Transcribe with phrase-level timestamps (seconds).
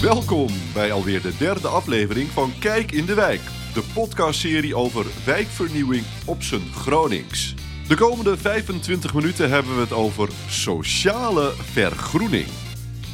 [0.00, 3.40] Welkom bij alweer de derde aflevering van Kijk in de Wijk,
[3.74, 7.54] de podcastserie over wijkvernieuwing op zijn Gronings.
[7.88, 12.46] De komende 25 minuten hebben we het over sociale vergroening.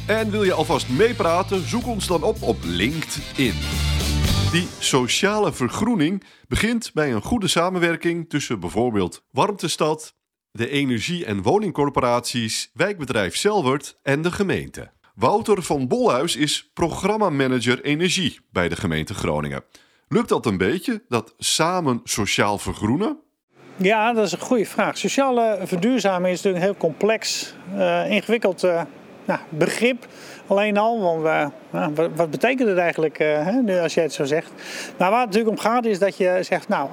[0.07, 1.67] En wil je alvast meepraten?
[1.67, 3.55] Zoek ons dan op op LinkedIn.
[4.51, 10.15] Die sociale vergroening begint bij een goede samenwerking tussen bijvoorbeeld Warmtestad,
[10.51, 14.91] de energie- en woningcorporaties, wijkbedrijf Selwert en de gemeente.
[15.13, 19.63] Wouter van Bolhuis is programmamanager energie bij de gemeente Groningen.
[20.07, 23.17] Lukt dat een beetje, dat samen sociaal vergroenen?
[23.75, 24.97] Ja, dat is een goede vraag.
[24.97, 28.81] Sociale verduurzaming is natuurlijk een heel complex, uh, ingewikkeld uh,
[29.25, 30.07] nou, begrip.
[30.47, 31.47] Alleen al, want uh,
[31.95, 33.23] wat, wat, betekent het eigenlijk
[33.63, 34.51] nu als jij het zo zegt?
[34.97, 36.89] Maar waar het natuurlijk om gaat is dat je zegt, nou,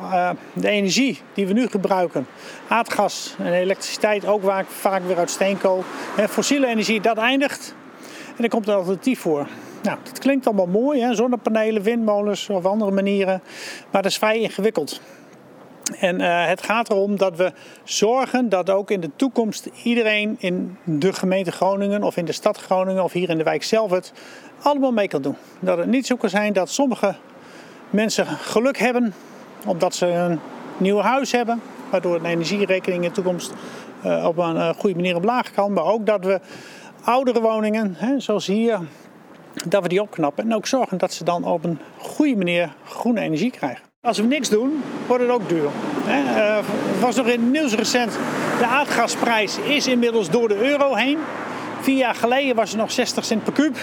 [0.52, 2.26] de energie die we nu gebruiken,
[2.68, 5.84] aardgas en elektriciteit, ook vaak, vaak weer uit steenkool,
[6.16, 7.74] hè, fossiele energie, dat eindigt.
[8.40, 9.46] En er komt een alternatief voor.
[9.82, 11.14] Nou, dat klinkt allemaal mooi, hè?
[11.14, 13.42] zonnepanelen, windmolens of andere manieren,
[13.90, 15.00] maar dat is vrij ingewikkeld.
[15.98, 17.52] En uh, het gaat erom dat we
[17.84, 22.58] zorgen dat ook in de toekomst iedereen in de gemeente Groningen of in de stad
[22.58, 24.12] Groningen of hier in de wijk zelf het
[24.62, 25.36] allemaal mee kan doen.
[25.58, 27.14] Dat het niet zo kan zijn dat sommige
[27.90, 29.14] mensen geluk hebben
[29.66, 30.40] omdat ze een
[30.76, 31.60] nieuw huis hebben,
[31.90, 33.52] waardoor een energierekening in de toekomst
[34.04, 35.72] uh, op een uh, goede manier omlaag kan.
[35.72, 36.40] Maar ook dat we
[37.04, 38.80] oudere woningen, hè, zoals hier,
[39.68, 43.20] dat we die opknappen en ook zorgen dat ze dan op een goede manier groene
[43.20, 43.84] energie krijgen.
[44.00, 45.68] Als we niks doen, wordt het ook duur.
[46.04, 48.12] Het was nog in het nieuws recent,
[48.58, 51.18] de aardgasprijs is inmiddels door de euro heen.
[51.80, 53.76] Vier jaar geleden was het nog 60 cent per kuub.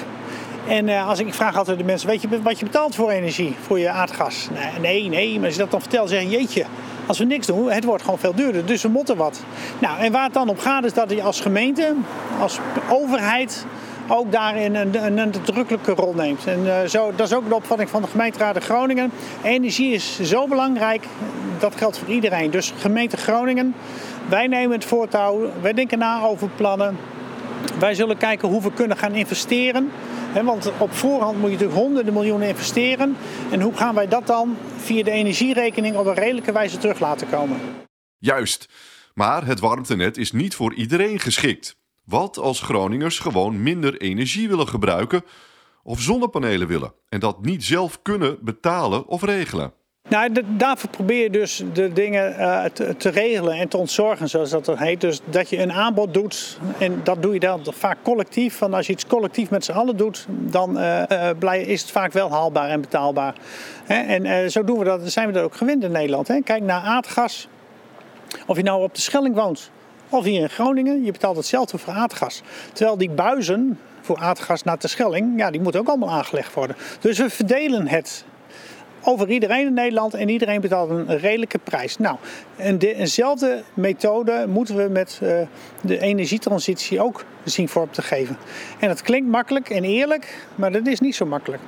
[0.68, 3.56] En uh, als ik, vraag altijd de mensen, weet je wat je betaalt voor energie,
[3.62, 4.48] voor je aardgas?
[4.54, 5.36] Nee, nee, nee.
[5.36, 6.66] maar als je dat dan vertelt, zeggen jeetje,
[7.08, 8.66] als we niks doen, het wordt gewoon veel duurder.
[8.66, 9.44] Dus we moeten wat.
[9.80, 11.94] Nou, en waar het dan op gaat is dat je als gemeente,
[12.40, 13.66] als overheid
[14.08, 16.46] ook daarin een, een, nadrukkelijke rol neemt.
[16.46, 19.12] En uh, zo, dat is ook de opvatting van de gemeenteraad Groningen.
[19.44, 21.06] Energie is zo belangrijk,
[21.60, 22.52] dat geldt voor iedereen.
[22.52, 23.76] Dus gemeente Groningen,
[24.30, 26.98] wij nemen het voortouw, wij denken na over plannen.
[27.80, 29.92] Wij zullen kijken hoe we kunnen gaan investeren.
[30.34, 33.18] He, want op voorhand moet je natuurlijk honderden miljoenen investeren.
[33.52, 37.30] En hoe gaan wij dat dan via de energierekening op een redelijke wijze terug laten
[37.30, 37.60] komen?
[38.18, 38.70] Juist.
[39.14, 41.78] Maar het warmtenet is niet voor iedereen geschikt.
[42.04, 45.24] Wat als Groningers gewoon minder energie willen gebruiken
[45.84, 49.74] of zonnepanelen willen en dat niet zelf kunnen betalen of regelen?
[50.10, 52.64] Nou, daarvoor probeer je dus de dingen uh,
[52.98, 55.02] te, regelen en te ontzorgen, zoals dat heet.
[55.02, 58.60] Dus dat je een aanbod doet en dat doe je dan vaak collectief.
[58.60, 61.02] Want als je iets collectief met z'n allen doet, dan uh,
[61.42, 63.36] uh, is het vaak wel haalbaar en betaalbaar.
[63.84, 63.96] Hè?
[63.96, 66.28] En zo doen we dat, zijn we dat ook gewend in Nederland.
[66.28, 66.42] Hè?
[66.42, 67.48] Kijk naar aardgas.
[68.46, 69.72] Of je nou op de Schelling woont
[70.10, 72.42] of hier in Groningen, je betaalt hetzelfde voor aardgas.
[72.74, 76.76] Terwijl die buizen voor aardgas naar de Schelling, ja, die moeten ook allemaal aangelegd worden.
[77.00, 78.26] Dus we verdelen het
[79.04, 81.98] over iedereen in Nederland en iedereen betaalt een redelijke prijs.
[81.98, 82.18] Nou,
[82.56, 85.40] en dezelfde methode moeten we met uh,
[85.82, 88.38] de energietransitie ook zien vorm te geven.
[88.80, 91.62] En dat klinkt makkelijk en eerlijk, maar dat is niet zo makkelijk.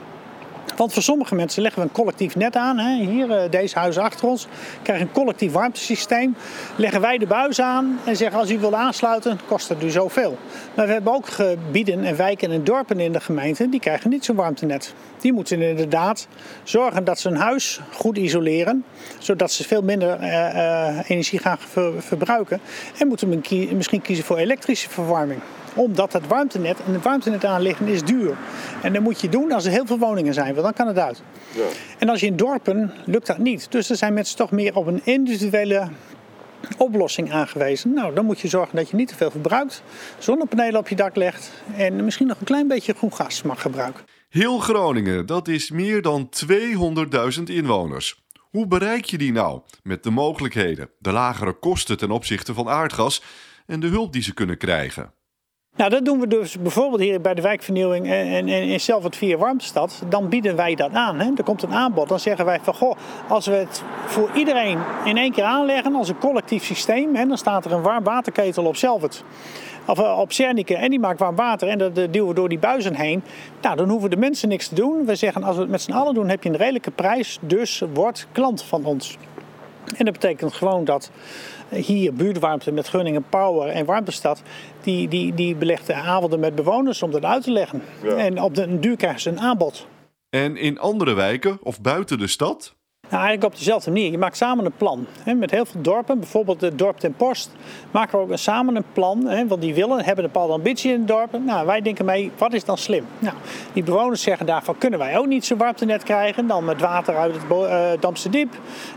[0.76, 2.78] Want voor sommige mensen leggen we een collectief net aan.
[2.78, 3.06] Hè.
[3.06, 4.48] Hier, uh, deze huis achter ons,
[4.82, 6.36] krijgen een collectief warmtesysteem.
[6.76, 10.38] Leggen wij de buis aan en zeggen als u wil aansluiten, kost het u zoveel.
[10.74, 14.26] Maar we hebben ook gebieden en wijken en dorpen in de gemeente, die krijgen niet
[14.26, 14.94] zo'n warmtenet.
[15.20, 16.28] Die moeten inderdaad
[16.64, 18.84] zorgen dat ze hun huis goed isoleren,
[19.18, 22.60] zodat ze veel minder uh, uh, energie gaan ver verbruiken.
[22.98, 23.44] En moeten
[23.76, 25.42] misschien kiezen voor elektrische verwarming
[25.74, 28.38] omdat het warmtenet en het warmtenet aanleggen is duur.
[28.82, 31.06] En dat moet je doen als er heel veel woningen zijn, want dan kan het
[31.06, 31.22] uit.
[31.56, 31.68] Ja.
[31.98, 33.72] En als je in dorpen lukt dat niet.
[33.72, 35.90] Dus er zijn mensen toch meer op een individuele
[36.78, 37.94] oplossing aangewezen.
[37.94, 39.84] Nou, dan moet je zorgen dat je niet te veel verbruikt,
[40.18, 44.04] zonnepanelen op je dak legt en misschien nog een klein beetje groen gas mag gebruiken.
[44.30, 46.30] Heel Groningen, dat is meer dan
[47.38, 48.24] 200.000 inwoners.
[48.50, 49.62] Hoe bereik je die nou?
[49.84, 53.24] Met de mogelijkheden, de lagere kosten ten opzichte van aardgas
[53.66, 55.14] en de hulp die ze kunnen krijgen.
[55.80, 59.38] Nou, dat doen we dus bijvoorbeeld hier bij de wijkvernieuwing en, en, zelf het via
[59.38, 60.04] Warmtestad.
[60.10, 61.20] Dan bieden wij dat aan.
[61.20, 61.32] Hè.
[61.36, 62.10] Er komt een aanbod.
[62.10, 62.96] Dan zeggen wij van goh,
[63.28, 67.16] als we het voor iedereen in één keer aanleggen als een collectief systeem.
[67.16, 69.24] Hè, dan staat er een warm waterketel op Zelvert.
[69.86, 72.60] Of eh, op Cernike en die maakt warm water en dat duwen we door die
[72.60, 73.24] buizen heen.
[73.62, 75.06] Nou, dan hoeven de mensen niks te doen.
[75.06, 77.38] We zeggen als we het met z'n allen doen heb je een redelijke prijs.
[77.42, 79.18] Dus word klant van ons.
[79.98, 81.12] En dat betekent gewoon dat
[81.70, 84.42] hier buurtwarmte met Groningen Power en Warmtestad,
[84.84, 87.82] die, die, die belegt avonden met bewoners om dat uit te leggen.
[88.18, 89.88] En op de duur krijgen ze een aanbod.
[90.30, 92.76] En in andere wijken of buiten de stad?
[93.10, 94.12] Nou, eigenlijk op dezelfde manier.
[94.12, 95.06] Je maakt samen een plan.
[95.24, 97.52] Hè, met heel veel dorpen, bijvoorbeeld het dorp ten Post,
[97.92, 99.26] maken we ook samen een plan.
[99.26, 101.40] Hè, want die willen, hebben een bepaalde ambitie in het dorp.
[101.46, 103.06] Nou, wij denken mee, wat is dan slim?
[103.20, 103.36] Nou,
[103.74, 106.48] die bewoners zeggen daarvan, kunnen wij ook niet zo'n warmtenet krijgen?
[106.48, 108.54] Dan met water uit het uh, Damse Diep.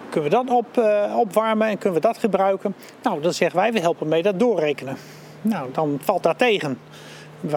[0.09, 2.75] Kunnen we dat op, uh, opwarmen en kunnen we dat gebruiken?
[3.03, 4.97] Nou, dan zeggen wij, we helpen mee dat doorrekenen.
[5.43, 6.79] Nou, dan valt daar tegen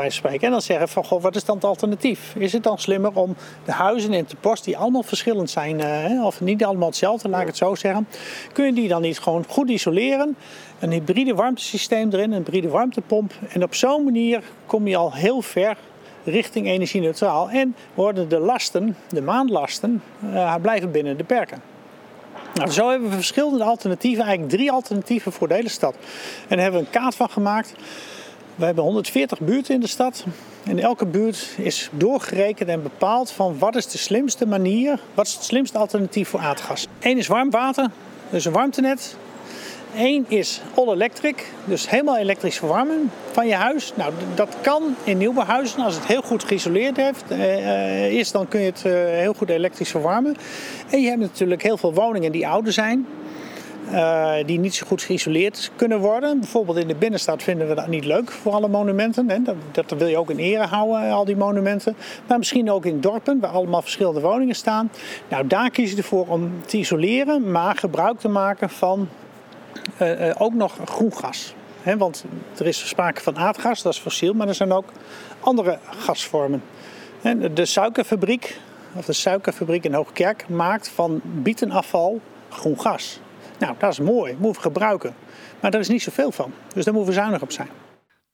[0.08, 0.42] spreken.
[0.42, 2.36] En dan zeggen van, goh, wat is dan het alternatief?
[2.38, 3.36] Is het dan slimmer om
[3.66, 7.42] de huizen in de post, die allemaal verschillend zijn, uh, of niet allemaal hetzelfde, laat
[7.42, 8.08] ik het zo zeggen,
[8.54, 10.38] kun je die dan niet gewoon goed isoleren?
[10.80, 13.34] Een hybride warmtesysteem erin, een hybride warmtepomp.
[13.50, 15.78] En op zo'n manier kom je al heel ver
[16.24, 17.50] richting energie-neutraal.
[17.50, 21.62] En worden de lasten, de maandlasten, uh, blijven binnen de perken.
[22.54, 25.96] Nou, zo hebben we verschillende alternatieven, eigenlijk drie alternatieven voor de hele stad.
[25.96, 26.02] En
[26.48, 27.74] daar hebben we een kaart van gemaakt.
[28.56, 30.25] We hebben 140 buurten in de stad.
[30.63, 35.34] En elke buurt is doorgerekend en bepaald van wat is de slimste manier, wat is
[35.34, 36.88] het slimste alternatief voor aardgas.
[37.00, 37.90] Eén is warm water,
[38.30, 39.18] dus een warmtenet.
[39.96, 43.94] Eén is all electric, dus helemaal elektrisch verwarmen van je huis.
[43.96, 48.60] Nou, dat kan in nieuwbouwhuizen als het heel goed geïsoleerd heeft, eh, is, dan kun
[48.60, 50.36] je het eh, heel goed elektrisch verwarmen.
[50.90, 53.07] En je hebt natuurlijk heel veel woningen die ouder zijn.
[53.92, 56.40] Uh, die niet zo goed geïsoleerd kunnen worden.
[56.40, 59.30] Bijvoorbeeld in de binnenstad vinden we dat niet leuk voor alle monumenten.
[59.30, 59.42] Hè.
[59.42, 61.96] Dat, dat, wil je ook in ere houden, al die monumenten.
[62.28, 64.92] Maar misschien ook in dorpen waar allemaal verschillende woningen staan.
[65.30, 69.10] Nou, daar kies je ervoor om te isoleren, maar gebruik te maken van
[70.02, 71.56] uh, ook nog groen gas.
[71.98, 72.26] Want
[72.58, 74.90] er is sprake van aardgas, dat is fossiel, maar er zijn ook
[75.40, 76.64] andere gasvormen.
[77.22, 78.60] En de suikerfabriek,
[78.94, 83.20] of de suikerfabriek in Hoogkerk, maakt van bietenafval groen gas.
[83.66, 85.16] Nou, dat is mooi, moeten we gebruiken.
[85.62, 87.70] Maar daar is niet zoveel van, dus daar moeten we zuinig op zijn.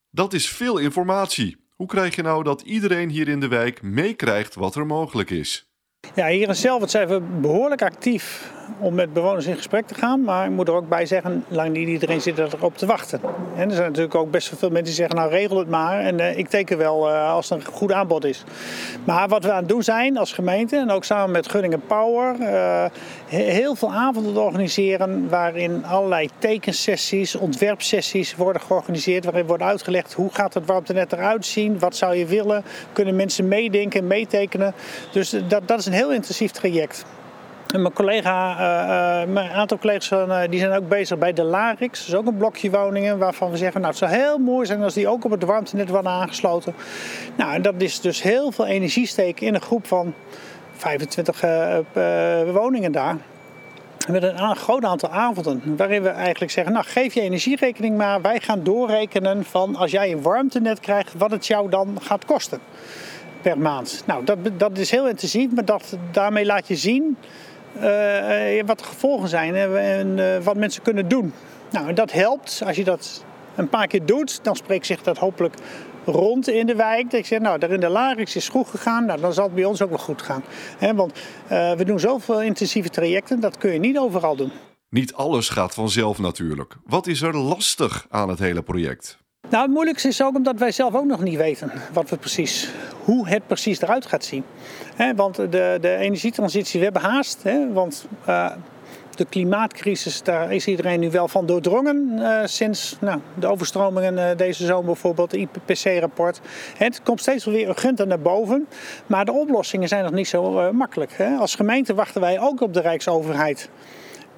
[0.09, 1.57] Dat is veel informatie.
[1.75, 5.69] Hoe krijg je nou dat iedereen hier in de wijk meekrijgt wat er mogelijk is?
[6.15, 10.23] Ja, hier in Zelvert zijn we behoorlijk actief om met bewoners in gesprek te gaan.
[10.23, 13.21] Maar ik moet er ook bij zeggen, lang niet iedereen zit erop te wachten.
[13.55, 15.99] En er zijn natuurlijk ook best wel veel mensen die zeggen, nou regel het maar.
[15.99, 18.43] En uh, ik teken wel uh, als er een goed aanbod is.
[19.03, 22.35] Maar wat we aan het doen zijn als gemeente, en ook samen met Gunningen Power,
[22.39, 22.85] uh,
[23.25, 25.29] heel veel avonden te organiseren.
[25.29, 29.25] Waarin allerlei tekensessies, ontwerpsessies worden georganiseerd.
[29.25, 31.79] Waarin wordt uitgelegd hoe gaat het warmtenet eruit zien.
[31.79, 32.63] Wat zou je willen?
[32.93, 34.73] Kunnen mensen meedenken, meetekenen?
[35.11, 37.05] Dus dat, dat is een heel intensief traject.
[37.77, 41.99] Mijn collega, uh, uh, een aantal collega's uh, die zijn ook bezig bij de Larix.
[41.99, 44.83] Dat is ook een blokje woningen waarvan we zeggen, nou het zou heel mooi zijn
[44.83, 46.73] als die ook op het warmtenet worden aangesloten.
[47.35, 50.13] Nou, en dat is dus heel veel energie steken in een groep van
[50.75, 51.41] 25
[52.53, 53.17] woningen daar.
[54.07, 58.21] Met een groot aantal avonden, waarin we eigenlijk zeggen, nou geef je energierekening maar.
[58.21, 62.59] Wij gaan doorrekenen van als jij een warmtenet krijgt, wat het jou dan gaat kosten
[63.41, 64.03] per maand.
[64.05, 67.17] Nou, dat, dat is heel intensief, maar dat, daarmee laat je zien
[68.65, 71.33] wat de gevolgen zijn en uh, wat mensen kunnen doen.
[71.71, 72.61] Nou, en dat helpt.
[72.65, 73.23] Als je dat
[73.55, 75.55] een paar keer doet, dan spreekt zich dat hopelijk
[76.05, 77.11] rond in de wijk.
[77.11, 79.55] Dat ik zeg, nou, daar in de Larix is goed gegaan, nou, dan zal het
[79.55, 80.43] bij ons ook wel goed gaan.
[80.95, 81.13] Want
[81.49, 84.51] we doen zoveel intensieve trajecten, dat kun je niet overal doen.
[84.89, 86.75] Niet alles gaat vanzelf natuurlijk.
[86.85, 89.20] Wat is er lastig aan het hele project?
[89.51, 92.71] Nou, het moeilijkste is ook omdat wij zelf ook nog niet weten wat we precies,
[93.03, 94.43] hoe het precies eruit gaat zien.
[95.15, 97.43] Want de, de energietransitie, we hebben haast.
[97.73, 98.51] Want uh,
[99.15, 102.11] de klimaatcrisis, daar is iedereen nu wel van doordrongen.
[102.15, 106.39] Uh, sinds nou, de overstromingen uh, deze zomer bijvoorbeeld, het IPCC-rapport.
[106.77, 108.67] Het komt steeds weer urgenter naar boven.
[109.07, 111.17] Maar de oplossingen zijn nog niet zo makkelijk.
[111.39, 113.69] Als gemeente wachten wij ook op de Rijksoverheid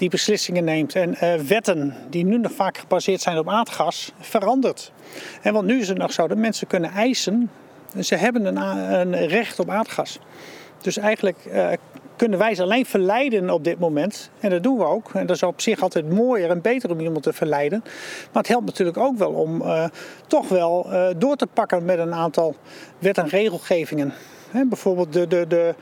[0.03, 0.95] die beslissingen neemt.
[0.95, 4.91] En uh, wetten die nu nog vaak gebaseerd zijn op aardgas, verandert.
[5.41, 7.49] En want nu is het nog zo dat mensen kunnen eisen,
[7.99, 8.57] ze hebben een,
[8.99, 10.19] een recht op aardgas.
[10.81, 11.67] Dus eigenlijk uh,
[12.15, 14.29] kunnen wij ze alleen verleiden op dit moment.
[14.39, 15.13] En dat doen we ook.
[15.13, 17.79] En dat is op zich altijd mooier en beter om iemand te verleiden.
[18.31, 19.85] Maar het helpt natuurlijk ook wel om uh,
[20.27, 22.55] toch wel door te pakken met een aantal
[22.99, 24.13] wet- en regelgevingen.
[24.51, 25.75] Bijvoorbeeld de, de, de,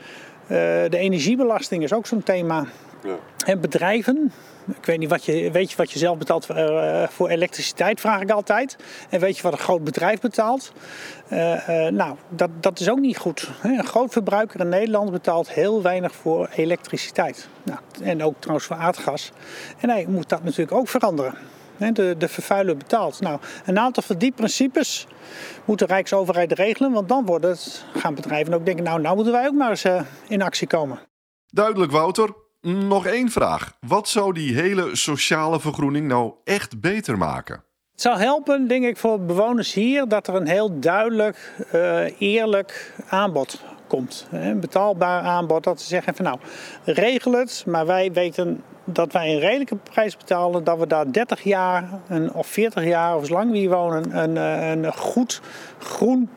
[0.90, 2.66] de energiebelasting is ook zo'n thema.
[3.02, 3.16] Ja.
[3.44, 4.32] En bedrijven,
[4.76, 8.00] ik weet niet wat je, weet je wat je zelf betaalt voor, uh, voor elektriciteit,
[8.00, 8.76] vraag ik altijd.
[9.10, 10.72] En weet je wat een groot bedrijf betaalt?
[11.28, 13.50] Uh, uh, nou, dat, dat is ook niet goed.
[13.62, 17.48] Een groot verbruiker in Nederland betaalt heel weinig voor elektriciteit.
[17.62, 19.32] Nou, en ook trouwens voor aardgas.
[19.80, 21.34] En hij moet dat natuurlijk ook veranderen.
[21.76, 23.20] De, de vervuiler betaalt.
[23.20, 25.06] Nou, een aantal van die principes
[25.64, 26.92] moet de Rijksoverheid regelen.
[26.92, 29.86] Want dan worden het, gaan bedrijven ook denken, nou, nou moeten wij ook maar eens
[30.28, 31.00] in actie komen.
[31.46, 32.34] Duidelijk, Wouter.
[32.62, 33.76] Nog één vraag.
[33.80, 37.64] Wat zou die hele sociale vergroening nou echt beter maken?
[37.92, 42.94] Het zou helpen, denk ik, voor bewoners hier dat er een heel duidelijk, uh, eerlijk
[43.08, 44.26] aanbod komt.
[44.30, 46.38] Een betaalbaar aanbod, dat ze zeggen van nou,
[46.84, 51.42] regel het, maar wij weten dat wij een redelijke prijs betalen, dat we daar 30
[51.42, 55.40] jaar een, of 40 jaar of zolang we hier wonen een, een goed
[55.78, 56.30] groen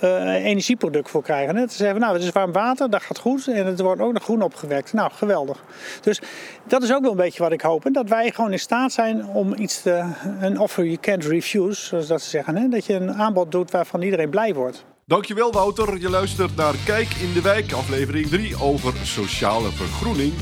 [0.00, 1.68] energieproduct voor krijgen.
[1.68, 4.22] Te zeggen, nou, het is warm water, dat gaat goed en het wordt ook nog
[4.22, 4.92] groen opgewekt.
[4.92, 5.64] Nou, geweldig.
[6.00, 6.20] Dus
[6.66, 7.88] dat is ook wel een beetje wat ik hoop.
[7.92, 10.04] dat wij gewoon in staat zijn om iets te,
[10.40, 12.56] een offer you can't refuse, zoals dat ze zeggen.
[12.56, 12.68] Hè?
[12.68, 14.84] Dat je een aanbod doet waarvan iedereen blij wordt.
[15.06, 15.98] Dankjewel Wouter.
[15.98, 20.32] Je luistert naar Kijk in de Wijk, aflevering 3 over sociale vergroening.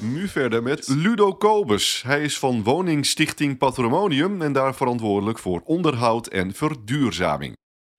[0.00, 2.02] Nu verder met Ludo Kobus.
[2.06, 7.56] Hij is van Woningstichting Patrimonium en daar verantwoordelijk voor onderhoud en verduurzaming.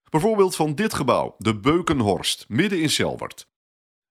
[0.10, 3.48] Bijvoorbeeld van dit gebouw, de Beukenhorst, midden in Selwert.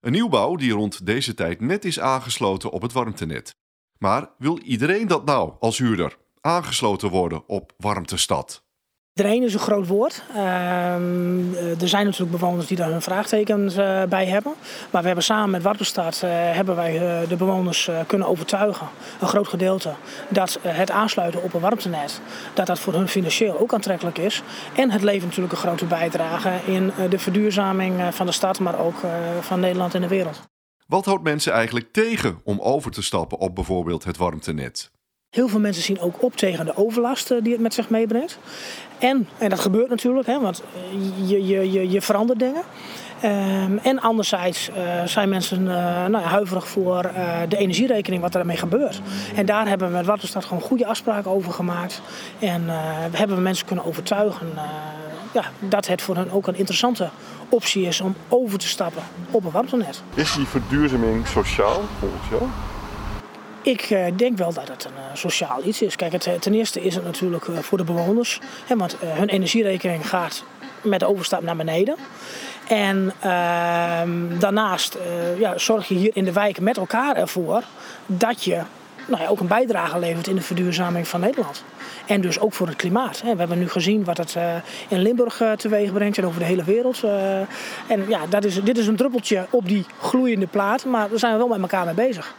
[0.00, 3.56] Een nieuwbouw die rond deze tijd net is aangesloten op het warmtenet.
[3.98, 6.18] Maar wil iedereen dat nou als huurder?
[6.40, 8.67] Aangesloten worden op Warmtestad?
[9.18, 10.22] Iedereen is een groot woord.
[10.28, 14.54] Ehm, eh, er zijn natuurlijk bewoners die daar hun vraagtekens uh, bij hebben.
[14.90, 18.88] Maar we hebben samen met Warpenstad uh, hebben wij de bewoners kunnen overtuigen,
[19.20, 19.94] een groot gedeelte,
[20.28, 22.20] dat het aansluiten op een warmtenet,
[22.54, 24.42] dat dat voor hun financieel ook aantrekkelijk is.
[24.74, 28.96] En het levert natuurlijk een grote bijdrage in de verduurzaming van de stad, maar ook
[29.40, 30.40] van Nederland en de wereld.
[30.86, 34.90] Wat houdt mensen eigenlijk tegen om over te stappen op bijvoorbeeld het warmtenet?
[35.38, 38.38] Heel veel mensen zien ook op tegen de overlast die het met zich meebrengt.
[38.98, 40.62] En, en dat gebeurt natuurlijk, hè, want
[41.24, 42.62] je, je, je, je verandert dingen.
[43.24, 45.62] Um, en anderzijds uh, zijn mensen
[46.10, 47.10] nou, huiverig voor
[47.48, 49.00] de energierekening, wat ermee gebeurt.
[49.34, 52.02] En daar hebben we met Waterstad gewoon goede afspraken over gemaakt.
[52.38, 52.66] En
[53.10, 54.48] we hebben mensen kunnen overtuigen
[55.32, 57.08] ja, dat het voor hen ook een interessante
[57.48, 60.02] optie is om over te stappen op een warmtenet.
[60.14, 62.42] Is die verduurzaming sociaal volgens jou?
[63.62, 65.96] Ik uh, denk wel dat het een uh, sociaal iets is.
[65.96, 68.40] Kijk, eh, ten eerste is het natuurlijk voor de bewoners.
[68.66, 70.44] Hè, want hun energierekening gaat
[70.82, 71.96] met de overstap naar beneden.
[72.68, 74.98] En ehm, daarnaast
[75.38, 77.62] ja, zorg je hier in de wijk met elkaar ervoor
[78.06, 78.62] dat je
[79.06, 81.64] nou ja, ook een bijdrage levert in de verduurzaming van Nederland.
[82.06, 83.22] En dus ook voor het klimaat.
[83.22, 84.36] We hebben nu gezien wat het
[84.88, 87.02] in Limburg teweeg brengt en over de hele wereld.
[87.86, 91.32] En ja, dat is, dit is een druppeltje op die gloeiende plaat, maar daar zijn
[91.32, 92.34] we wel met elkaar mee bezig.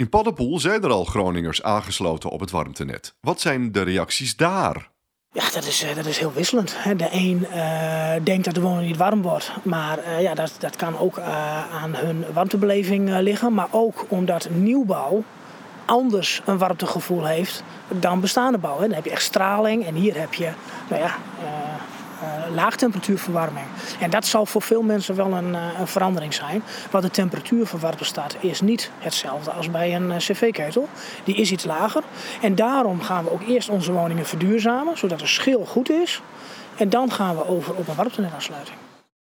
[0.00, 3.14] In Paddenpoel zijn er al Groningers aangesloten op het warmtenet.
[3.20, 4.90] Wat zijn de reacties daar?
[5.32, 6.76] Ja, dat is, eh, dat is heel wisselend.
[6.96, 9.52] De een uh, denkt dat de woning niet warm wordt.
[9.62, 11.18] Maar uh, ja, dat, dat kan ook
[11.72, 13.54] aan hun warmtebeleving liggen.
[13.54, 15.24] Maar ook omdat nieuwbouw
[15.84, 18.78] anders een warmtegevoel heeft dan bestaande bouw.
[18.78, 20.52] Dan heb je echt straling en hier heb je
[20.88, 21.16] nou ja,
[22.54, 23.66] laagtemperatuurverwarming.
[24.00, 26.62] En dat zal voor veel mensen wel een, uh, een verandering zijn.
[26.90, 30.88] Want de temperatuur van staat is niet hetzelfde als bij een uh, cv-ketel.
[31.24, 32.02] Die is iets lager.
[32.42, 36.22] En daarom gaan we ook eerst onze woningen verduurzamen, zodat de schil goed is.
[36.76, 38.76] En dan gaan we over op een warmtenetaansluiting.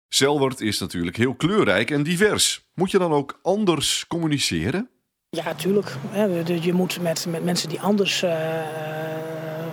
[0.10, 2.66] Selwert is natuurlijk heel kleurrijk en divers.
[2.74, 4.90] Moet je dan ook anders communiceren?
[5.30, 5.96] Ja, natuurlijk.
[6.62, 8.24] Je moet met, met mensen die anders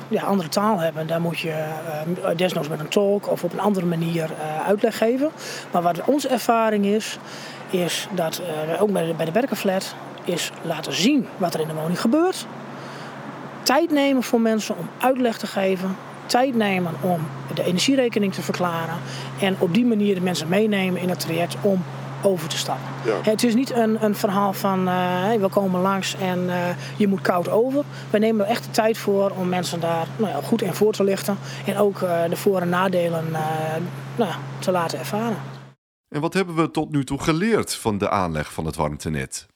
[0.09, 1.65] ja, andere taal hebben, daar moet je
[2.19, 5.31] uh, desnoods met een tolk of op een andere manier uh, uitleg geven.
[5.73, 7.19] Maar wat onze ervaring is,
[7.71, 11.69] is dat uh, ook bij de, bij de werkenflat is laten zien wat er in
[11.69, 12.47] de woning gebeurt.
[13.63, 15.97] Tijd nemen voor mensen om uitleg te geven.
[16.27, 17.21] Tijd nemen om
[17.55, 18.95] de energierekening te verklaren.
[19.41, 21.85] En op die manier de mensen meenemen in het traject om
[22.23, 22.87] over te stappen.
[23.23, 27.21] Het is niet een, een verhaal van uh, we komen langs en uh, je moet
[27.21, 27.85] koud over.
[28.11, 30.93] We nemen er echt de tijd voor om mensen daar nou ja, goed in voor
[30.93, 31.39] te lichten.
[31.67, 33.25] En ook uh, de voor- en nadelen
[34.17, 35.37] nou, te laten ervaren.
[36.09, 39.47] En wat hebben we tot nu toe geleerd van de aanleg van het warmtenet?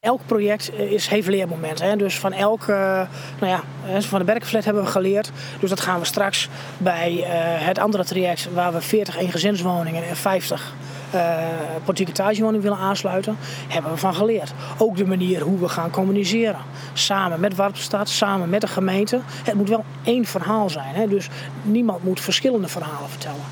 [0.00, 1.86] Elk project is, heeft leermomenten.
[1.86, 1.96] Hè?
[1.96, 3.06] Dus van elk, nou
[3.40, 3.62] ja,
[4.00, 5.30] van de Berkenflat hebben we geleerd.
[5.60, 7.12] Dus dat gaan we straks bij
[7.58, 10.74] het andere traject waar we 40 eengezinswoningen en 50
[11.14, 11.38] uh,
[11.84, 13.36] portieketagewoning willen aansluiten,
[13.68, 14.52] hebben we van geleerd.
[14.78, 16.60] Ook de manier hoe we gaan communiceren.
[16.92, 19.20] Samen met Warpstad, samen met de gemeente.
[19.44, 20.94] Het moet wel één verhaal zijn.
[20.94, 21.08] Hè?
[21.08, 21.28] Dus
[21.62, 23.44] niemand moet verschillende verhalen vertellen.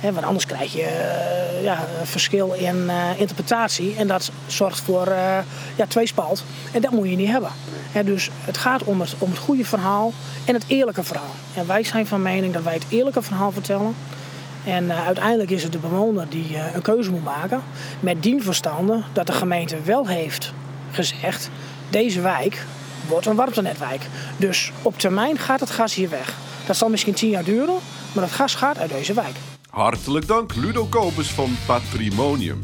[0.00, 0.12] Hè?
[0.12, 3.94] Want anders krijg je uh, ja, verschil in uh, interpretatie.
[3.96, 5.38] En dat zorgt voor uh,
[5.76, 6.44] ja, tweespalt.
[6.72, 7.50] En dat moet je niet hebben.
[7.92, 8.04] Hè?
[8.04, 10.12] Dus het gaat om het, om het goede verhaal
[10.44, 11.34] en het eerlijke verhaal.
[11.54, 13.94] En wij zijn van mening dat wij het eerlijke verhaal vertellen.
[14.64, 17.62] En uh, uiteindelijk is het de bewoner die uh, een keuze moet maken.
[18.00, 20.52] Met dien verstande dat de gemeente wel heeft
[20.90, 21.50] gezegd:
[21.90, 22.66] deze wijk
[23.08, 24.06] wordt een warmtenetwijk.
[24.36, 26.34] Dus op termijn gaat het gas hier weg.
[26.66, 27.76] Dat zal misschien tien jaar duren,
[28.14, 29.34] maar het gas gaat uit deze wijk.
[29.70, 32.62] Hartelijk dank, Ludo Kopers van Patrimonium.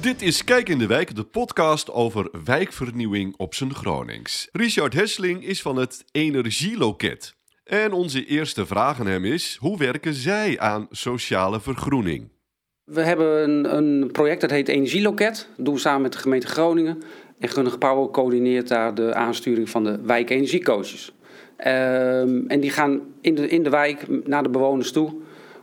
[0.00, 4.48] Dit is Kijk in de Wijk, de podcast over wijkvernieuwing op zijn Gronings.
[4.52, 7.39] Richard Hesling is van het Energieloket.
[7.70, 12.28] En onze eerste vraag aan hem is: hoe werken zij aan sociale vergroening?
[12.84, 15.48] We hebben een, een project dat heet Energieloket.
[15.56, 17.02] Dat doen we samen met de gemeente Groningen.
[17.38, 21.12] En Gunnig Power coördineert daar de aansturing van de wijkenergiecoaches.
[21.58, 25.12] Um, en die gaan in de, in de wijk naar de bewoners toe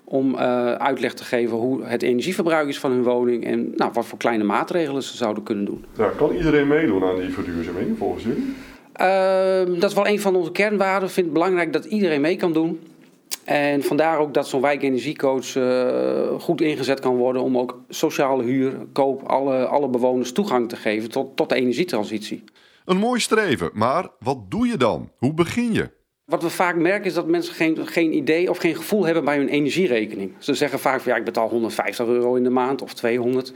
[0.03, 4.05] om uh, uitleg te geven hoe het energieverbruik is van hun woning en nou, wat
[4.05, 5.85] voor kleine maatregelen ze zouden kunnen doen.
[5.97, 8.55] Ja, kan iedereen meedoen aan die verduurzaming volgens u?
[9.01, 11.07] Uh, dat is wel een van onze kernwaarden.
[11.07, 12.79] Ik vind het belangrijk dat iedereen mee kan doen.
[13.43, 18.73] En vandaar ook dat zo'n wijkenergiecoach uh, goed ingezet kan worden om ook sociale huur,
[18.93, 22.43] koop, alle, alle bewoners toegang te geven tot, tot de energietransitie.
[22.85, 25.11] Een mooi streven, maar wat doe je dan?
[25.17, 25.89] Hoe begin je?
[26.25, 29.37] Wat we vaak merken is dat mensen geen, geen idee of geen gevoel hebben bij
[29.37, 30.31] hun energierekening.
[30.39, 33.53] Ze zeggen vaak van ja, ik betaal 150 euro in de maand of 200.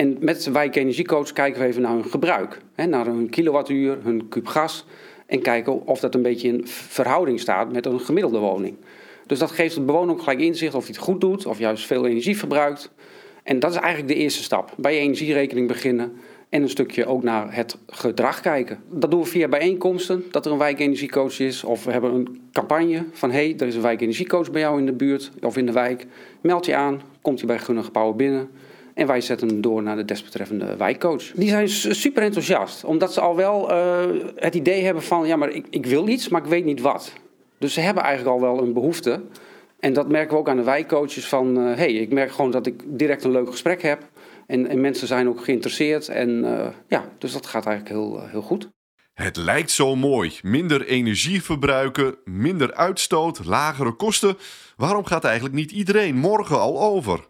[0.00, 2.60] En met de wijkenergiecoach kijken we even naar hun gebruik.
[2.74, 4.86] Hè, naar hun kilowattuur, hun kuub gas.
[5.26, 8.76] En kijken of dat een beetje in verhouding staat met een gemiddelde woning.
[9.26, 11.86] Dus dat geeft de bewoner ook gelijk inzicht of hij het goed doet of juist
[11.86, 12.90] veel energie verbruikt.
[13.42, 14.72] En dat is eigenlijk de eerste stap.
[14.76, 16.12] Bij je energierekening beginnen
[16.48, 18.82] en een stukje ook naar het gedrag kijken.
[18.90, 21.64] Dat doen we via bijeenkomsten, dat er een wijkenergiecoach is.
[21.64, 23.30] Of we hebben een campagne van...
[23.30, 26.06] hé, hey, er is een wijkenergiecoach bij jou in de buurt of in de wijk.
[26.40, 28.50] Meld je aan, komt hij bij Gunnige Gebouwen binnen...
[28.94, 31.30] En wij zetten hem door naar de desbetreffende wijkcoach.
[31.34, 34.04] Die zijn super enthousiast, omdat ze al wel uh,
[34.36, 37.12] het idee hebben van: ja, maar ik, ik wil iets, maar ik weet niet wat.
[37.58, 39.22] Dus ze hebben eigenlijk al wel een behoefte.
[39.80, 41.56] En dat merken we ook aan de wijkcoaches van...
[41.56, 44.08] hé, uh, hey, ik merk gewoon dat ik direct een leuk gesprek heb.
[44.46, 46.08] En, en mensen zijn ook geïnteresseerd.
[46.08, 48.68] En uh, ja, dus dat gaat eigenlijk heel, heel goed.
[49.14, 50.38] Het lijkt zo mooi.
[50.42, 54.36] Minder energie verbruiken, minder uitstoot, lagere kosten.
[54.76, 57.28] Waarom gaat eigenlijk niet iedereen morgen al over?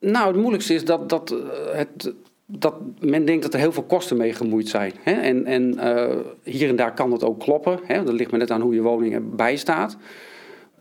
[0.00, 1.34] Nou, het moeilijkste is dat, dat,
[1.72, 2.14] het,
[2.46, 4.92] dat men denkt dat er heel veel kosten mee gemoeid zijn.
[5.00, 5.12] Hè?
[5.12, 7.78] En, en uh, hier en daar kan dat ook kloppen.
[7.84, 8.04] Hè?
[8.04, 9.96] Dat ligt maar net aan hoe je woning erbij staat.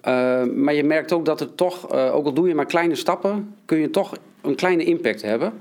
[0.07, 3.55] Uh, maar je merkt ook dat er toch, ook al doe je maar kleine stappen,
[3.65, 5.53] kun je toch een kleine impact hebben.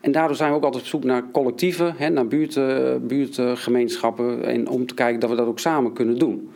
[0.00, 2.26] En daardoor zijn we ook altijd op zoek naar collectieven, hè, naar
[3.00, 4.44] buurtgemeenschappen.
[4.44, 6.50] En om te kijken dat we dat ook samen kunnen doen.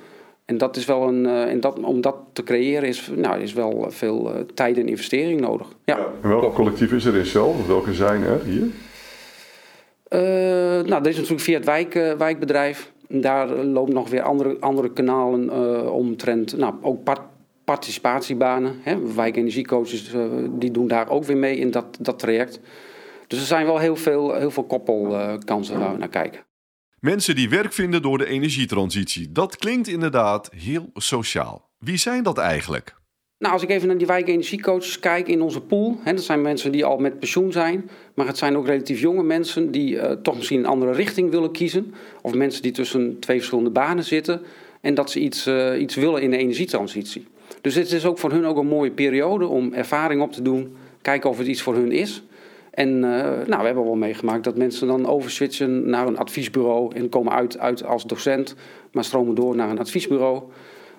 [0.44, 3.86] En dat is wel een, en dat, om dat te creëren is, nou, is wel
[3.88, 5.68] veel tijd en investering nodig.
[5.84, 5.96] Ja.
[5.96, 7.66] ja en welk collectief is er in zelf?
[7.66, 8.66] Welke zijn er hier?
[10.14, 10.20] Uh,
[10.88, 12.92] nou, dat is natuurlijk via het wijk, uh, wijkbedrijf.
[13.08, 17.20] Daar loopt nog weer andere, andere kanalen uh, omtrent, nou, ook part,
[17.64, 18.74] participatiebanen.
[18.82, 19.14] Hè.
[19.14, 20.14] Wijkenergiecoaches
[20.50, 22.60] die doen daar ook weer mee in dat, dat traject.
[23.26, 26.40] Dus er zijn wel heel veel, heel veel koppelkansen waar we naar kijken.
[27.04, 29.32] Mensen die werk vinden door de energietransitie.
[29.32, 31.70] Dat klinkt inderdaad heel sociaal.
[31.78, 32.94] Wie zijn dat eigenlijk?
[33.38, 36.72] Nou, als ik even naar die wijkenergiecoaches kijk in onze pool, hè, dat zijn mensen
[36.72, 40.36] die al met pensioen zijn, maar het zijn ook relatief jonge mensen die uh, toch
[40.36, 44.42] misschien een andere richting willen kiezen, of mensen die tussen twee verschillende banen zitten
[44.80, 47.26] en dat ze iets, uh, iets willen in de energietransitie.
[47.60, 50.76] Dus dit is ook voor hun ook een mooie periode om ervaring op te doen,
[51.00, 52.22] kijken of het iets voor hun is.
[52.72, 53.02] En uh,
[53.46, 57.58] nou, we hebben wel meegemaakt dat mensen dan overswitchen naar een adviesbureau en komen uit,
[57.58, 58.54] uit als docent,
[58.92, 60.42] maar stromen door naar een adviesbureau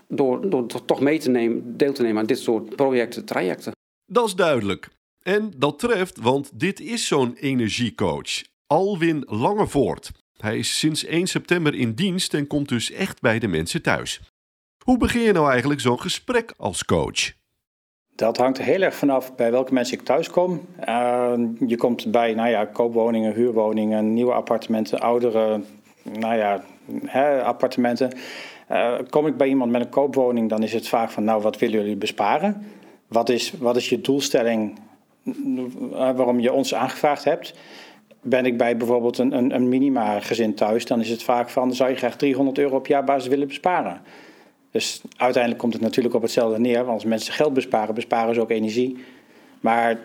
[0.07, 3.71] door, door toch mee te nemen, deel te nemen aan dit soort projecten, trajecten.
[4.05, 4.89] Dat is duidelijk.
[5.23, 8.43] En dat treft, want dit is zo'n energiecoach.
[8.67, 10.11] Alwin Langevoort.
[10.37, 14.21] Hij is sinds 1 september in dienst en komt dus echt bij de mensen thuis.
[14.85, 17.31] Hoe begin je nou eigenlijk zo'n gesprek als coach?
[18.15, 20.61] Dat hangt heel erg vanaf bij welke mensen ik thuis kom.
[20.89, 21.33] Uh,
[21.67, 25.61] je komt bij nou ja, koopwoningen, huurwoningen, nieuwe appartementen, oudere
[26.19, 26.63] nou ja,
[27.05, 28.11] hè, appartementen.
[28.71, 31.57] Uh, kom ik bij iemand met een koopwoning, dan is het vaak van, nou, wat
[31.57, 32.65] willen jullie besparen?
[33.07, 34.79] Wat is, wat is je doelstelling
[35.23, 37.53] uh, waarom je ons aangevraagd hebt?
[38.21, 41.89] Ben ik bij bijvoorbeeld een, een, een minima-gezin thuis, dan is het vaak van, zou
[41.89, 44.01] je graag 300 euro op jaarbasis willen besparen?
[44.73, 48.41] Dus uiteindelijk komt het natuurlijk op hetzelfde neer, want als mensen geld besparen, besparen ze
[48.41, 48.97] ook energie.
[49.59, 49.99] Maar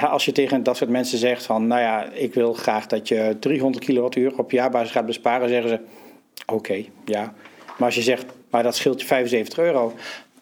[0.00, 3.36] als je tegen dat soort mensen zegt van, nou ja, ik wil graag dat je
[3.40, 5.80] 300 kilowattuur op jaarbasis gaat besparen, zeggen ze,
[6.42, 7.34] oké, okay, ja.
[7.66, 9.92] Maar als je zegt, maar dat scheelt je 75 euro.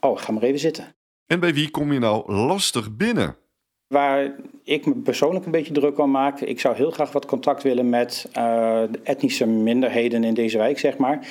[0.01, 0.95] Oh, ga maar even zitten.
[1.27, 3.37] En bij wie kom je nou lastig binnen?
[3.87, 6.41] Waar ik me persoonlijk een beetje druk om maak.
[6.41, 8.35] Ik zou heel graag wat contact willen met uh,
[8.91, 11.27] de etnische minderheden in deze wijk, zeg maar.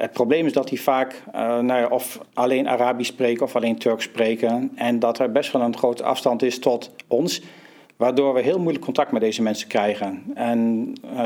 [0.00, 4.04] Het probleem is dat die vaak uh, nou of alleen Arabisch spreken of alleen Turks
[4.04, 4.72] spreken.
[4.74, 7.42] En dat er best wel een grote afstand is tot ons.
[7.96, 10.24] Waardoor we heel moeilijk contact met deze mensen krijgen.
[10.34, 11.24] En uh,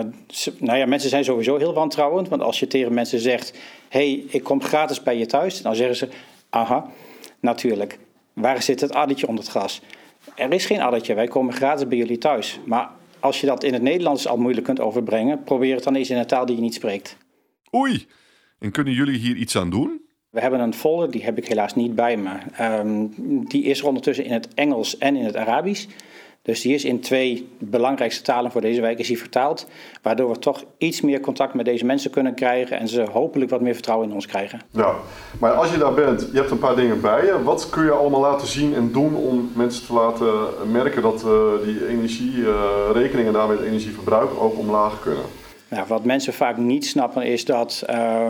[0.58, 2.28] nou ja, mensen zijn sowieso heel wantrouwend.
[2.28, 3.58] Want als je tegen mensen zegt:
[3.88, 5.62] hey, ik kom gratis bij je thuis.
[5.62, 6.08] Dan zeggen ze:
[6.50, 6.86] aha,
[7.40, 7.98] natuurlijk.
[8.32, 9.80] Waar zit het addertje onder het gras?
[10.34, 12.60] Er is geen addertje, wij komen gratis bij jullie thuis.
[12.64, 16.10] Maar als je dat in het Nederlands al moeilijk kunt overbrengen, probeer het dan eens
[16.10, 17.16] in een taal die je niet spreekt.
[17.74, 18.06] Oei,
[18.58, 20.02] en kunnen jullie hier iets aan doen?
[20.30, 22.30] We hebben een folder, die heb ik helaas niet bij me.
[22.56, 23.06] Ehm,
[23.48, 25.86] die is er ondertussen in het Engels en in het Arabisch.
[26.44, 29.66] Dus die is in twee belangrijkste talen voor deze wijk is die vertaald.
[30.02, 32.78] Waardoor we toch iets meer contact met deze mensen kunnen krijgen.
[32.78, 34.60] En ze hopelijk wat meer vertrouwen in ons krijgen.
[34.70, 34.94] Ja,
[35.40, 37.42] maar als je daar bent, je hebt een paar dingen bij je.
[37.42, 41.52] Wat kun je allemaal laten zien en doen om mensen te laten merken dat uh,
[41.64, 45.24] die energierekeningen en daarmee het energieverbruik ook omlaag kunnen?
[45.68, 48.28] Nou, wat mensen vaak niet snappen is dat uh,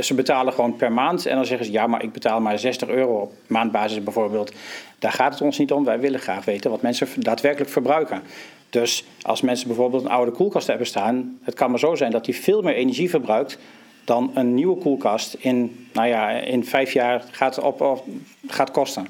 [0.00, 1.26] ze betalen gewoon per maand.
[1.26, 4.52] En dan zeggen ze, ja, maar ik betaal maar 60 euro op maandbasis bijvoorbeeld.
[4.98, 5.84] Daar gaat het ons niet om.
[5.84, 8.22] Wij willen graag weten wat mensen daadwerkelijk verbruiken.
[8.70, 11.38] Dus als mensen bijvoorbeeld een oude koelkast hebben staan...
[11.42, 13.58] het kan maar zo zijn dat die veel meer energie verbruikt...
[14.04, 18.04] dan een nieuwe koelkast in, nou ja, in vijf jaar gaat, op, op
[18.46, 19.06] gaat kosten.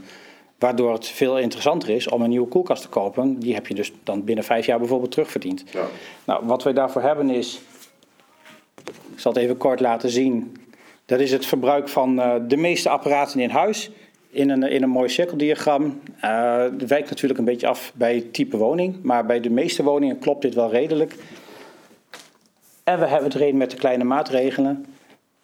[0.65, 3.39] Waardoor het veel interessanter is om een nieuwe koelkast te kopen.
[3.39, 5.65] Die heb je dus dan binnen vijf jaar bijvoorbeeld terugverdiend.
[5.71, 5.87] Ja.
[6.25, 7.61] Nou, wat wij daarvoor hebben is
[8.85, 10.57] ik zal het even kort laten zien.
[11.07, 13.91] Dat is het verbruik van uh, de meeste apparaten in huis.
[14.31, 16.01] In een, in een mooi cirkeldiagram.
[16.25, 19.03] Uh, het wijkt natuurlijk een beetje af bij type woning.
[19.03, 21.15] Maar bij de meeste woningen klopt dit wel redelijk.
[22.85, 24.87] En we hebben het reden met de kleine maatregelen.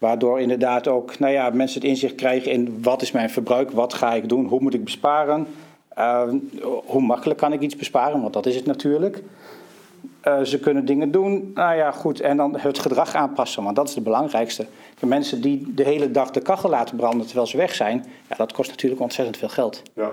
[0.00, 3.94] Waardoor inderdaad ook nou ja, mensen het inzicht krijgen in wat is mijn verbruik, wat
[3.94, 5.46] ga ik doen, hoe moet ik besparen.
[5.98, 6.22] Uh,
[6.86, 9.22] hoe makkelijk kan ik iets besparen, want dat is het natuurlijk.
[10.24, 11.50] Uh, ze kunnen dingen doen.
[11.54, 12.20] Nou ja, goed.
[12.20, 14.66] En dan het gedrag aanpassen, want dat is het belangrijkste.
[15.00, 18.52] Mensen die de hele dag de kachel laten branden terwijl ze weg zijn, ja, dat
[18.52, 19.82] kost natuurlijk ontzettend veel geld.
[19.94, 20.10] Ja.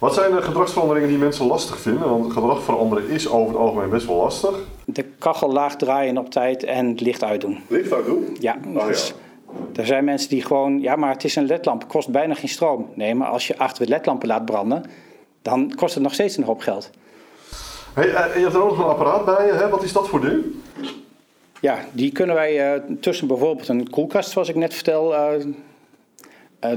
[0.00, 2.08] Wat zijn de gedragsveranderingen die mensen lastig vinden?
[2.08, 4.58] Want gedrag veranderen is over het algemeen best wel lastig.
[4.84, 7.58] De kachel laag draaien op tijd en het licht uitdoen.
[7.66, 8.36] Licht uitdoen?
[8.38, 8.58] Ja.
[8.74, 9.14] Oh, dus,
[9.74, 12.90] er zijn mensen die gewoon, ja, maar het is een ledlamp, kost bijna geen stroom.
[12.94, 14.84] Nee, maar als je acht ledlampen laat branden,
[15.42, 16.90] dan kost het nog steeds een hoop geld.
[17.92, 19.68] Hey, eh, je hebt er ook nog een apparaat bij je, hè?
[19.68, 20.44] wat is dat voor ding?
[21.60, 25.44] Ja, die kunnen wij uh, tussen bijvoorbeeld een koelkast, zoals ik net vertel, uh,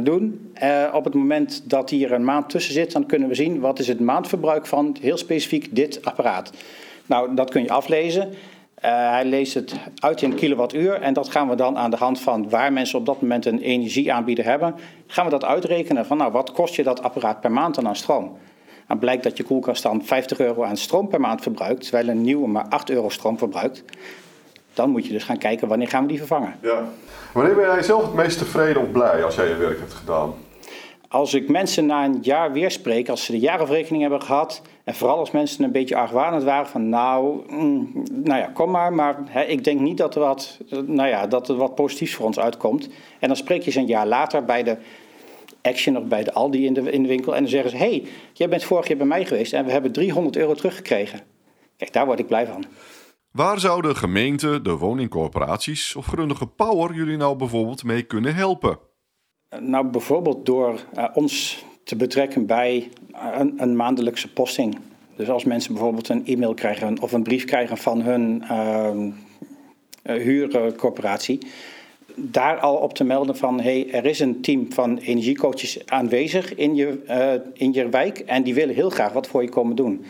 [0.01, 0.53] doen.
[0.93, 3.87] op het moment dat hier een maand tussen zit, dan kunnen we zien wat is
[3.87, 6.51] het maandverbruik van heel specifiek dit apparaat.
[7.05, 8.33] Nou, dat kun je aflezen.
[8.81, 12.49] hij leest het uit in kilowattuur en dat gaan we dan aan de hand van
[12.49, 14.75] waar mensen op dat moment een energieaanbieder hebben,
[15.07, 17.95] gaan we dat uitrekenen van nou, wat kost je dat apparaat per maand dan aan
[17.95, 18.37] stroom.
[18.87, 22.21] Dan blijkt dat je koelkast dan 50 euro aan stroom per maand verbruikt, terwijl een
[22.21, 23.83] nieuwe maar 8 euro stroom verbruikt.
[24.73, 26.55] Dan moet je dus gaan kijken wanneer gaan we die vervangen.
[26.61, 26.89] Ja.
[27.33, 30.33] Wanneer ben jij zelf het meest tevreden of blij als jij je werk hebt gedaan?
[31.07, 34.95] Als ik mensen na een jaar weer spreek, als ze de jaarafrekening hebben gehad, en
[34.95, 39.17] vooral als mensen een beetje argwanend waren van nou, mm, nou ja, kom maar, maar
[39.25, 42.39] hè, ik denk niet dat er, wat, nou ja, dat er wat positiefs voor ons
[42.39, 42.89] uitkomt.
[43.19, 44.77] En dan spreek je ze een jaar later bij de
[45.61, 47.35] Action of bij de Aldi in de, in de winkel.
[47.35, 49.91] En dan zeggen ze: hey, jij bent vorig jaar bij mij geweest en we hebben
[49.91, 51.19] 300 euro teruggekregen.
[51.77, 52.65] Kijk, daar word ik blij van.
[53.33, 58.79] Waar zouden gemeenten, de woningcorporaties of Grundige Power jullie nou bijvoorbeeld mee kunnen helpen?
[59.59, 62.89] Nou, bijvoorbeeld door uh, ons te betrekken bij
[63.37, 64.77] een, een, maandelijkse posting.
[65.15, 69.11] Dus als mensen bijvoorbeeld een e-mail krijgen of een brief krijgen van hun uh,
[70.03, 71.39] huurcorporatie,
[72.15, 76.75] daar al op te melden van hey, er is een team van energiecoaches aanwezig in
[76.75, 80.05] je, uh, in je wijk en die willen heel graag wat voor je komen doen.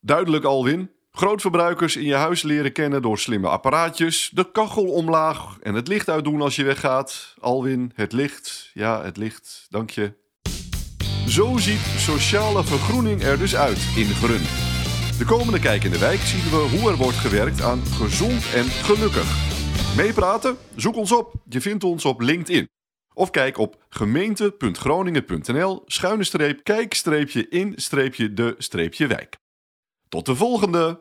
[0.00, 0.93] Duidelijk Alwin.
[1.16, 6.08] Grootverbruikers in je huis leren kennen door slimme apparaatjes, de kachel omlaag en het licht
[6.08, 7.34] uitdoen als je weggaat.
[7.40, 8.70] Alwin, het licht.
[8.72, 9.66] Ja, het licht.
[9.68, 10.12] Dank je.
[11.28, 14.42] Zo ziet sociale vergroening er dus uit in Grun.
[15.18, 18.64] De komende Kijk in de Wijk zien we hoe er wordt gewerkt aan gezond en
[18.64, 19.36] gelukkig.
[19.96, 20.56] Meepraten?
[20.76, 21.34] Zoek ons op.
[21.48, 22.68] Je vindt ons op LinkedIn.
[23.12, 29.42] Of kijk op gemeente.groningen.nl schuine streep kijk streepje in streepje de streepje wijk.
[30.14, 31.00] Tot de volgende!